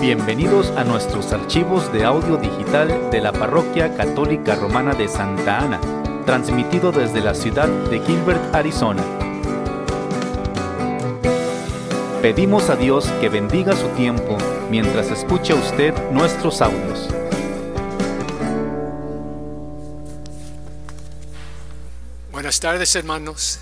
[0.00, 5.78] Bienvenidos a nuestros archivos de audio digital de la Parroquia Católica Romana de Santa Ana,
[6.24, 9.04] transmitido desde la ciudad de Gilbert, Arizona.
[12.22, 14.38] Pedimos a Dios que bendiga su tiempo
[14.70, 17.10] mientras escucha usted nuestros audios.
[22.32, 23.58] Buenas tardes hermanos.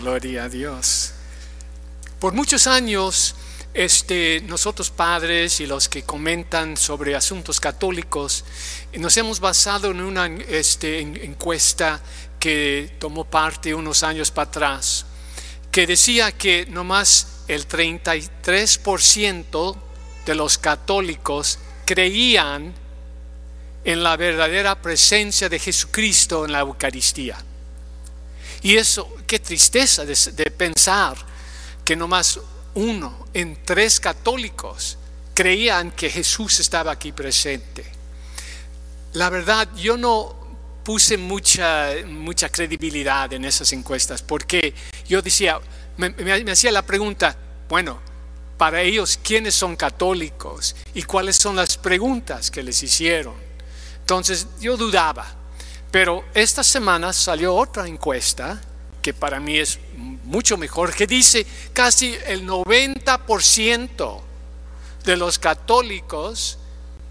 [0.00, 1.12] Gloria a Dios.
[2.18, 3.36] Por muchos años
[3.74, 8.44] este, nosotros padres y los que comentan sobre asuntos católicos,
[8.98, 12.02] nos hemos basado en una este, encuesta
[12.38, 15.06] que tomó parte unos años para atrás,
[15.70, 19.76] que decía que nomás el 33%
[20.26, 22.74] de los católicos creían
[23.84, 27.42] en la verdadera presencia de Jesucristo en la Eucaristía.
[28.60, 31.16] Y eso, qué tristeza de, de pensar
[31.84, 32.38] que nomás
[32.74, 34.98] uno en tres católicos
[35.34, 37.84] creían que Jesús estaba aquí presente.
[39.14, 40.34] La verdad, yo no
[40.84, 44.74] puse mucha, mucha credibilidad en esas encuestas porque
[45.08, 45.60] yo decía,
[45.96, 47.36] me, hacía la pregunta,
[47.68, 48.00] bueno,
[48.56, 50.76] para ellos, ¿quiénes son católicos?
[50.94, 53.34] ¿Y cuáles son las preguntas que les hicieron?
[54.00, 55.26] Entonces yo dudaba.
[55.90, 58.60] Pero esta semana salió otra encuesta
[59.02, 59.78] que para mí es
[60.24, 64.20] mucho mejor, que dice casi el 90%
[65.04, 66.58] de los católicos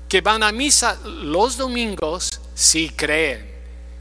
[0.08, 3.52] que van a misa los domingos sí creen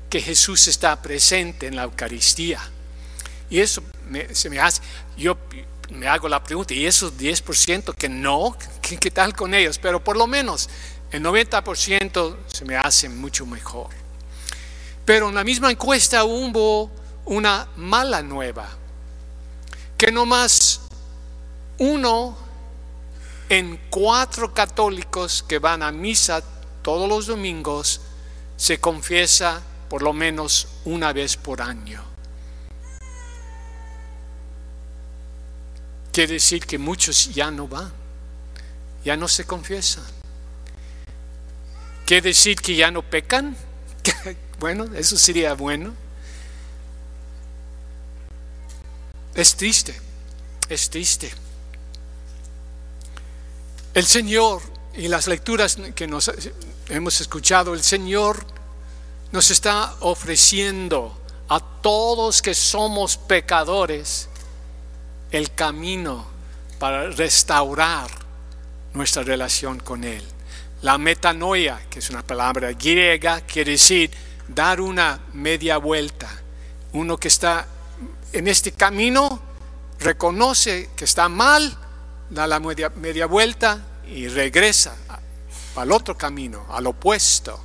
[0.09, 2.61] que Jesús está presente en la Eucaristía.
[3.49, 3.83] Y eso
[4.33, 4.81] se me hace,
[5.17, 5.37] yo
[5.91, 8.57] me hago la pregunta, ¿y esos 10% que no?
[8.81, 9.79] ¿Qué, ¿Qué, tal con ellos?
[9.79, 10.69] Pero por lo menos
[11.11, 13.89] el 90% se me hace mucho mejor.
[15.05, 16.91] Pero en la misma encuesta hubo
[17.25, 18.69] una mala nueva,
[19.97, 20.81] que no más
[21.79, 22.37] uno
[23.49, 26.43] en cuatro católicos que van a misa
[26.83, 28.01] todos los domingos
[28.57, 32.03] se confiesa por lo menos una vez por año.
[36.13, 37.93] Quiere decir que muchos ya no van,
[39.05, 40.05] ya no se confiesan.
[42.05, 43.57] Quiere decir que ya no pecan.
[44.59, 45.95] bueno, eso sería bueno.
[49.35, 49.95] Es triste,
[50.69, 51.33] es triste.
[53.95, 54.63] El Señor,
[54.95, 56.31] y las lecturas que nos
[56.89, 58.45] hemos escuchado, el Señor
[59.33, 61.17] nos está ofreciendo
[61.49, 64.29] a todos que somos pecadores
[65.31, 66.27] el camino
[66.79, 68.11] para restaurar
[68.95, 70.25] nuestra relación con Él.
[70.83, 74.11] La metanoia, que es una palabra griega, quiere decir
[74.49, 76.31] dar una media vuelta.
[76.93, 77.67] Uno que está
[78.33, 79.41] en este camino
[79.99, 81.77] reconoce que está mal,
[82.31, 84.97] da la media, vuelta y regresa
[85.77, 87.61] al otro camino, al opuesto.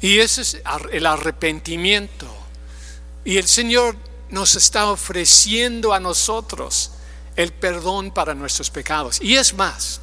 [0.00, 0.62] Y ese es
[0.92, 2.26] el arrepentimiento.
[3.24, 3.96] Y el Señor
[4.30, 6.92] nos está ofreciendo a nosotros
[7.36, 9.20] el perdón para nuestros pecados.
[9.20, 10.00] Y es más,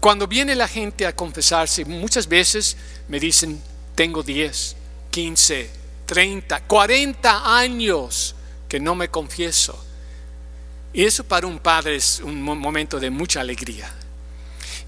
[0.00, 2.76] cuando viene la gente a confesarse, muchas veces
[3.08, 3.62] me dicen,
[3.94, 4.76] tengo 10,
[5.10, 5.81] 15,
[6.12, 8.34] 30, 40 años
[8.68, 9.82] que no me confieso.
[10.92, 13.90] Y eso para un padre es un momento de mucha alegría.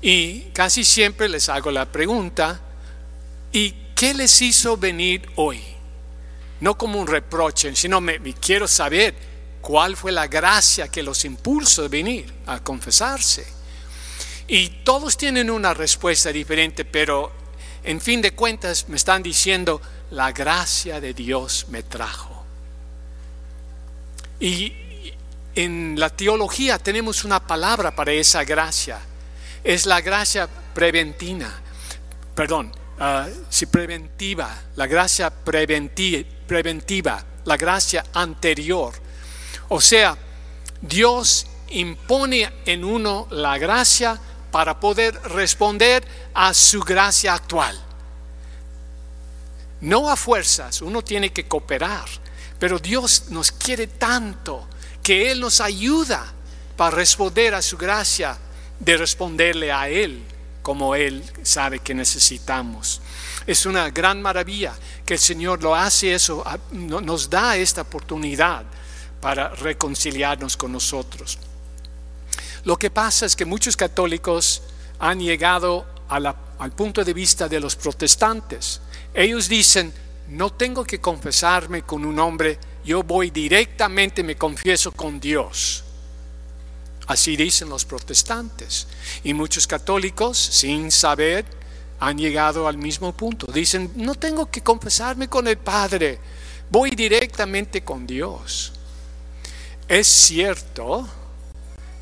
[0.02, 2.60] Y casi siempre les hago la pregunta,
[3.52, 5.62] ¿y qué les hizo venir hoy?
[6.60, 9.14] No como un reproche, sino me, quiero saber
[9.62, 13.46] cuál fue la gracia que los impulsó a venir a confesarse.
[14.46, 17.32] Y todos tienen una respuesta diferente, pero
[17.82, 19.80] en fin de cuentas me están diciendo,
[20.14, 22.44] la gracia de Dios me trajo.
[24.38, 24.72] Y
[25.56, 29.00] en la teología tenemos una palabra para esa gracia.
[29.64, 31.50] Es la gracia preventiva,
[32.34, 38.94] perdón, uh, si preventiva, la gracia preventiva, la gracia anterior.
[39.68, 40.16] O sea,
[40.80, 44.21] Dios impone en uno la gracia
[44.53, 46.04] para poder responder
[46.34, 47.84] a su gracia actual.
[49.84, 52.07] No a fuerzas, uno tiene que cooperar,
[52.59, 54.66] pero Dios nos quiere tanto
[55.03, 56.25] que Él nos ayuda
[56.75, 58.39] para responder a su gracia,
[58.81, 60.25] de responderle a Él
[60.63, 63.03] como Él sabe que necesitamos.
[63.47, 64.72] Es una gran maravilla
[65.04, 66.42] que el Señor lo hace eso,
[66.72, 68.65] nos da esta oportunidad
[69.21, 71.39] para reconciliarnos con nosotros.
[72.65, 74.63] Lo que pasa es que muchos católicos
[74.98, 78.80] han llegado al punto de vista de los protestantes
[79.15, 79.93] ellos dicen,
[80.28, 85.84] no tengo que confesarme con un hombre, yo voy directamente, me confieso con Dios.
[87.07, 88.89] Así dicen los protestantes.
[89.22, 91.45] Y muchos católicos, sin saber,
[92.01, 93.47] han llegado al mismo punto.
[93.53, 96.19] Dicen, no tengo que confesarme con el Padre,
[96.71, 98.72] voy directamente con Dios.
[99.87, 101.07] Es cierto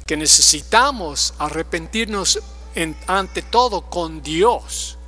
[0.06, 2.40] que necesitamos arrepentirnos
[3.06, 4.98] ante todo con Dios,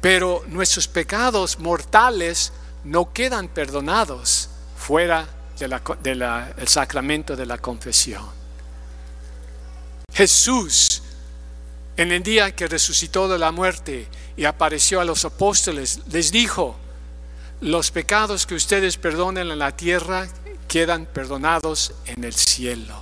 [0.00, 2.52] pero nuestros pecados mortales
[2.84, 5.26] no quedan perdonados fuera
[5.58, 8.24] del sacramento de la confesión.
[10.12, 11.02] Jesús,
[11.96, 16.76] en el día que resucitó de la muerte y apareció a los apóstoles, les dijo,
[17.60, 20.28] los pecados que ustedes perdonen en la tierra
[20.68, 22.94] quedan perdonados en el cielo.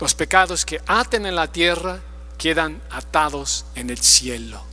[0.00, 2.00] Los pecados que aten en la tierra
[2.38, 4.69] quedan atados en el cielo.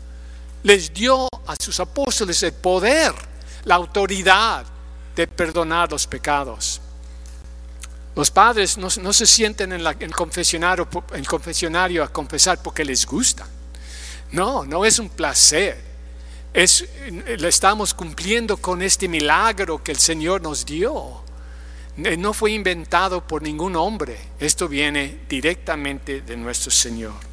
[0.67, 3.13] Les dio a sus apóstoles el poder,
[3.63, 4.65] la autoridad
[5.15, 6.81] de perdonar los pecados.
[8.13, 13.47] Los padres no, se sienten en, el confesionario, a confesar porque les gusta.
[14.33, 15.81] No, no es un placer.
[16.53, 21.23] Es, le estamos cumpliendo con este milagro que el Señor nos dio.
[21.95, 24.19] Eh, no fue inventado por ningún hombre.
[24.37, 27.26] Esto viene directamente de nuestro Señor.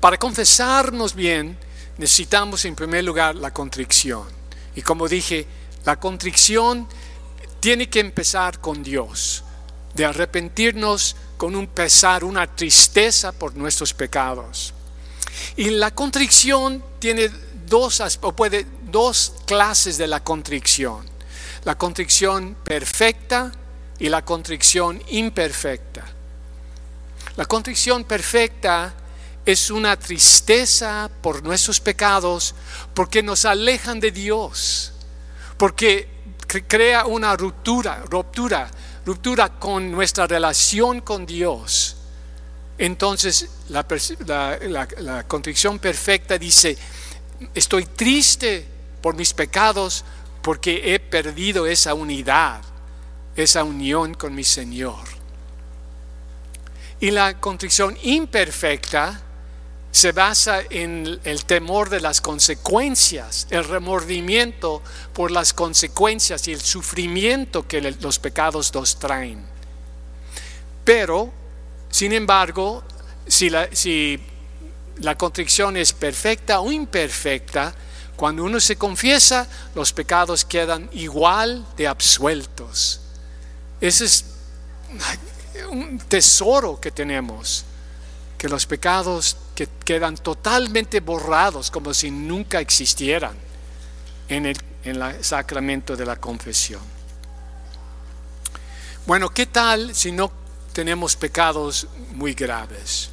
[0.00, 1.58] Para confesarnos bien,
[1.98, 4.26] necesitamos en primer lugar la contrición.
[4.74, 5.46] Y como dije,
[5.84, 6.86] la contrición
[7.60, 9.42] tiene que empezar con Dios,
[9.94, 14.74] de arrepentirnos con un pesar, una tristeza por nuestros pecados.
[15.56, 17.30] Y la contrición tiene
[17.66, 21.06] dos, o puede, dos clases de la contrición.
[21.64, 23.52] La contrición perfecta
[23.98, 26.04] y la contrición imperfecta.
[27.36, 28.94] La contrición perfecta
[29.46, 32.52] es una tristeza por nuestros pecados
[32.92, 34.92] porque nos alejan de Dios,
[35.56, 36.08] porque
[36.66, 38.68] crea una ruptura, ruptura,
[39.06, 41.96] ruptura con nuestra relación con Dios.
[42.76, 46.76] Entonces la, contrición perfecta dice,
[47.54, 48.66] estoy triste
[49.00, 50.04] por mis pecados
[50.42, 52.62] porque he perdido esa unidad,
[53.36, 55.04] esa unión con mi Señor.
[56.98, 59.22] Y la contrición imperfecta
[59.90, 66.60] se basa en el temor de las consecuencias, el remordimiento por las consecuencias y el
[66.60, 69.46] sufrimiento que los pecados nos traen.
[70.84, 71.32] Pero,
[71.90, 72.84] sin embargo,
[73.26, 74.20] si la, si
[74.98, 77.74] la contrición es perfecta o imperfecta,
[78.16, 83.00] cuando uno se confiesa, los pecados quedan igual de absueltos.
[83.80, 84.24] Ese es
[85.70, 87.64] un tesoro que tenemos,
[88.38, 93.34] que los pecados que quedan totalmente borrados como si nunca existieran
[94.28, 96.82] en el, en sacramento de la confesión.
[99.06, 100.30] Bueno, ¿qué tal si no
[100.74, 103.08] tenemos pecados muy graves?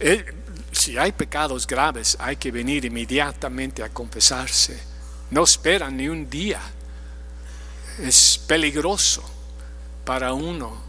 [0.00, 0.24] Eh,
[0.72, 4.82] si hay pecados graves, hay que venir inmediatamente a confesarse.
[5.30, 6.60] No esperan ni un día.
[7.98, 9.22] Es peligroso
[10.06, 10.80] para uno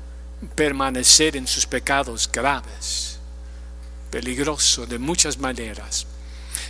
[0.55, 3.12] permanecer en sus pecados graves
[4.13, 6.05] peligroso de muchas maneras.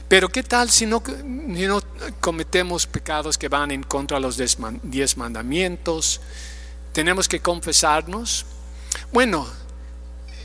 [0.07, 1.81] Pero ¿qué tal si no, no,
[2.21, 6.21] cometemos pecados que van en contra de los diez mandamientos?
[6.93, 8.45] ¿Tenemos que confesarnos?
[9.11, 9.45] Bueno,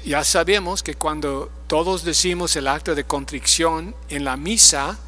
[0.05, 4.99] ya sabemos que cuando todos decimos el acto de contrición en la misa,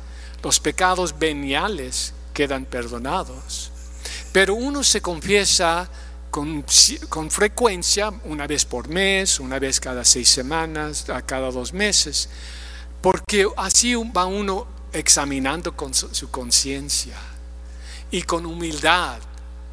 [0.44, 3.72] los pecados veniales quedan perdonados.
[4.30, 5.90] Pero uno se confiesa
[6.30, 12.28] con, frecuencia, una vez por mes, una vez cada seis semanas, a cada dos meses,
[13.00, 17.16] porque así va uno examinando con su, conciencia
[18.10, 19.18] y con humildad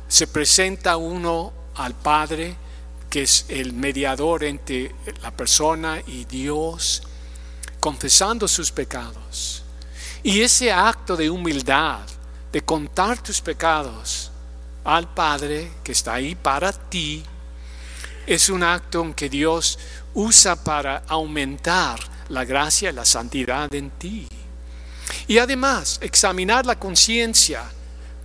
[0.07, 2.55] se presenta uno al Padre,
[3.09, 7.03] que es el mediador entre la persona y Dios,
[7.79, 9.63] confesando sus pecados.
[10.23, 12.01] Y ese acto de humildad,
[12.51, 14.26] de contar tus pecados,
[14.87, 17.21] al Padre que está ahí para ti,
[18.25, 19.77] es un acto en que Dios
[20.13, 24.27] usa para aumentar la gracia y la santidad en ti.
[25.27, 27.63] Y además, examinar la conciencia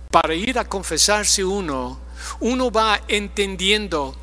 [0.09, 1.99] para ir a confesarse uno,
[2.39, 4.15] uno va entendiendo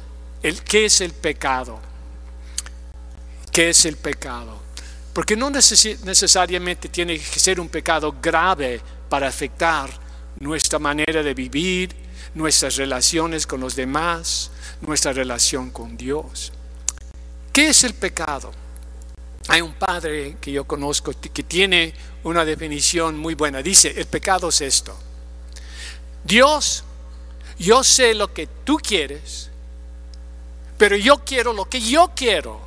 [0.42, 1.78] el, qué es el pecado.
[3.52, 4.62] ¿Qué es el pecado?
[5.12, 8.80] Porque no necesariamente tiene que ser un pecado grave
[9.10, 9.90] para afectar
[10.38, 14.50] nuestra manera de vivir, nuestras relaciones con los demás,
[14.80, 16.52] nuestra relación con Dios.
[17.52, 18.52] ¿Qué es el pecado?
[19.48, 23.62] Hay un padre que yo conozco que tiene una definición muy buena.
[23.62, 24.96] Dice, el pecado es esto.
[26.22, 26.84] Dios,
[27.58, 29.50] yo sé lo que tú quieres,
[30.78, 32.60] pero yo quiero lo que yo quiero.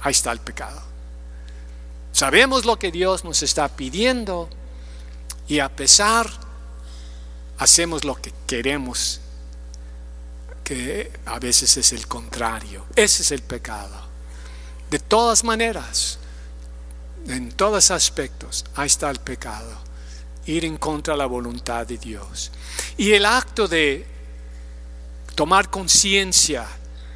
[0.00, 0.82] Ahí está el pecado.
[2.12, 4.48] Sabemos lo que Dios nos está pidiendo
[5.46, 6.28] y a pesar
[7.58, 9.20] hacemos lo que queremos,
[10.64, 12.86] que a veces es el contrario.
[12.94, 14.08] Ese es el pecado.
[14.90, 16.18] De todas maneras,
[17.26, 19.76] en todos aspectos, ahí está el pecado.
[20.46, 22.50] Ir en contra de la voluntad de Dios.
[22.96, 24.06] Y el acto de
[25.34, 26.66] tomar conciencia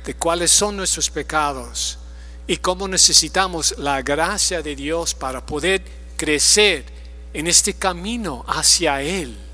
[0.04, 1.98] de cuáles son nuestros pecados
[2.46, 5.82] y cómo necesitamos la gracia de Dios para poder
[6.16, 6.84] crecer
[7.32, 9.51] en este camino hacia Él.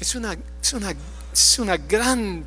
[0.00, 0.94] Es, una, es, una,
[1.32, 2.44] es, una gran,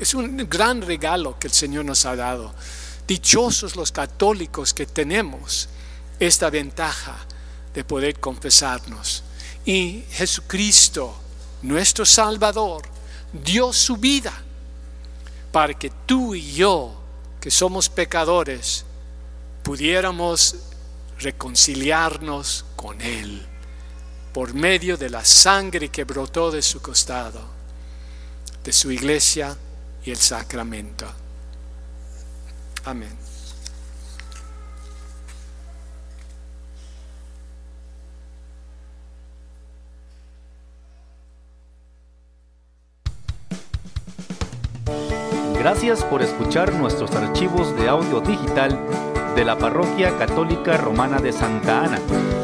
[0.00, 2.52] es un gran regalo que el Señor nos ha dado.
[3.06, 5.68] Dichosos los católicos que tenemos
[6.18, 7.16] esta ventaja
[7.72, 9.22] de poder confesarnos.
[9.64, 11.14] Y Jesucristo,
[11.62, 12.82] nuestro Salvador,
[13.32, 14.32] dio su vida
[15.52, 17.00] para que tú y yo,
[17.40, 18.84] que somos pecadores,
[19.62, 20.56] pudiéramos
[21.18, 23.46] reconciliarnos con Él
[24.34, 27.40] por medio de la sangre que brotó de su costado,
[28.64, 29.56] de su iglesia
[30.04, 31.06] y el sacramento.
[32.84, 33.16] Amén.
[45.60, 48.78] Gracias por escuchar nuestros archivos de audio digital
[49.36, 52.43] de la Parroquia Católica Romana de Santa Ana.